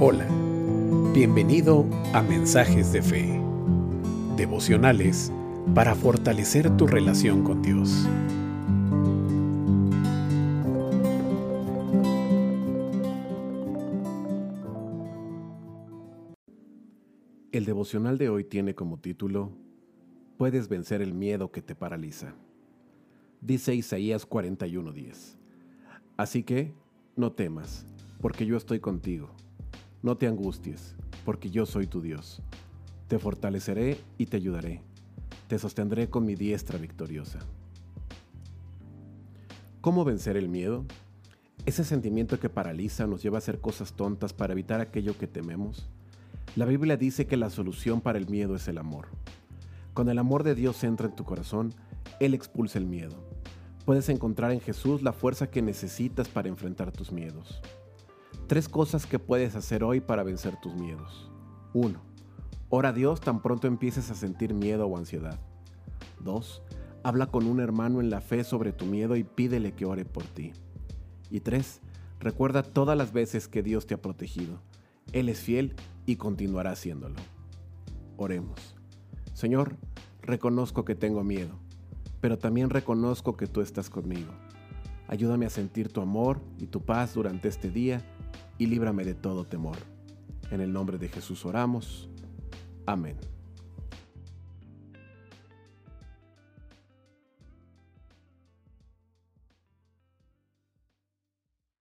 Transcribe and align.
Hola, 0.00 0.28
bienvenido 1.12 1.84
a 2.12 2.22
Mensajes 2.22 2.92
de 2.92 3.02
Fe, 3.02 3.42
devocionales 4.36 5.32
para 5.74 5.96
fortalecer 5.96 6.76
tu 6.76 6.86
relación 6.86 7.42
con 7.42 7.62
Dios. 7.62 8.06
El 17.50 17.64
devocional 17.64 18.18
de 18.18 18.28
hoy 18.28 18.44
tiene 18.44 18.76
como 18.76 19.00
título 19.00 19.50
Puedes 20.36 20.68
vencer 20.68 21.02
el 21.02 21.12
miedo 21.12 21.50
que 21.50 21.60
te 21.60 21.74
paraliza. 21.74 22.36
Dice 23.40 23.74
Isaías 23.74 24.28
41:10. 24.28 25.36
Así 26.16 26.42
que, 26.42 26.74
no 27.16 27.32
temas, 27.32 27.86
porque 28.20 28.46
yo 28.46 28.56
estoy 28.56 28.80
contigo 28.80 29.30
no 30.02 30.16
te 30.16 30.26
angusties, 30.26 30.94
porque 31.24 31.50
yo 31.50 31.66
soy 31.66 31.86
tu 31.86 32.00
Dios. 32.00 32.40
Te 33.08 33.18
fortaleceré 33.18 33.98
y 34.16 34.26
te 34.26 34.36
ayudaré. 34.36 34.80
Te 35.48 35.58
sostendré 35.58 36.08
con 36.08 36.24
mi 36.24 36.34
diestra 36.34 36.78
victoriosa. 36.78 37.40
¿Cómo 39.80 40.04
vencer 40.04 40.36
el 40.36 40.48
miedo? 40.48 40.84
Ese 41.66 41.84
sentimiento 41.84 42.38
que 42.38 42.48
paraliza 42.48 43.06
nos 43.06 43.22
lleva 43.22 43.38
a 43.38 43.38
hacer 43.38 43.60
cosas 43.60 43.94
tontas 43.94 44.32
para 44.32 44.52
evitar 44.52 44.80
aquello 44.80 45.16
que 45.18 45.26
tememos. 45.26 45.88
La 46.54 46.64
Biblia 46.64 46.96
dice 46.96 47.26
que 47.26 47.36
la 47.36 47.50
solución 47.50 48.00
para 48.00 48.18
el 48.18 48.28
miedo 48.28 48.54
es 48.54 48.68
el 48.68 48.78
amor. 48.78 49.08
Cuando 49.94 50.12
el 50.12 50.18
amor 50.18 50.44
de 50.44 50.54
Dios 50.54 50.84
entra 50.84 51.08
en 51.08 51.16
tu 51.16 51.24
corazón, 51.24 51.74
Él 52.20 52.34
expulsa 52.34 52.78
el 52.78 52.86
miedo. 52.86 53.27
Puedes 53.88 54.10
encontrar 54.10 54.52
en 54.52 54.60
Jesús 54.60 55.00
la 55.00 55.14
fuerza 55.14 55.50
que 55.50 55.62
necesitas 55.62 56.28
para 56.28 56.50
enfrentar 56.50 56.92
tus 56.92 57.10
miedos. 57.10 57.62
Tres 58.46 58.68
cosas 58.68 59.06
que 59.06 59.18
puedes 59.18 59.56
hacer 59.56 59.82
hoy 59.82 60.00
para 60.00 60.22
vencer 60.24 60.60
tus 60.60 60.74
miedos. 60.74 61.32
1. 61.72 61.98
Ora 62.68 62.90
a 62.90 62.92
Dios 62.92 63.22
tan 63.22 63.40
pronto 63.40 63.66
empieces 63.66 64.10
a 64.10 64.14
sentir 64.14 64.52
miedo 64.52 64.86
o 64.86 64.98
ansiedad. 64.98 65.40
2. 66.20 66.62
Habla 67.02 67.28
con 67.28 67.46
un 67.46 67.60
hermano 67.60 68.02
en 68.02 68.10
la 68.10 68.20
fe 68.20 68.44
sobre 68.44 68.72
tu 68.74 68.84
miedo 68.84 69.16
y 69.16 69.24
pídele 69.24 69.72
que 69.72 69.86
ore 69.86 70.04
por 70.04 70.24
ti. 70.24 70.52
Y 71.30 71.40
3. 71.40 71.80
Recuerda 72.20 72.62
todas 72.62 72.98
las 72.98 73.14
veces 73.14 73.48
que 73.48 73.62
Dios 73.62 73.86
te 73.86 73.94
ha 73.94 74.02
protegido. 74.02 74.60
Él 75.14 75.30
es 75.30 75.40
fiel 75.40 75.74
y 76.04 76.16
continuará 76.16 76.72
haciéndolo. 76.72 77.16
Oremos. 78.18 78.76
Señor, 79.32 79.78
reconozco 80.20 80.84
que 80.84 80.94
tengo 80.94 81.24
miedo, 81.24 81.58
pero 82.20 82.38
también 82.38 82.70
reconozco 82.70 83.36
que 83.36 83.46
tú 83.46 83.60
estás 83.60 83.90
conmigo. 83.90 84.32
Ayúdame 85.06 85.46
a 85.46 85.50
sentir 85.50 85.90
tu 85.90 86.00
amor 86.00 86.40
y 86.58 86.66
tu 86.66 86.82
paz 86.82 87.14
durante 87.14 87.48
este 87.48 87.70
día 87.70 88.02
y 88.58 88.66
líbrame 88.66 89.04
de 89.04 89.14
todo 89.14 89.44
temor. 89.44 89.76
En 90.50 90.60
el 90.60 90.72
nombre 90.72 90.98
de 90.98 91.08
Jesús 91.08 91.44
oramos. 91.44 92.08
Amén. 92.86 93.16